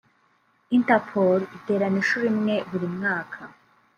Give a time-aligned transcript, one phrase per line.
[0.77, 3.41] Interpol iterana inshuro imwe buri mwaka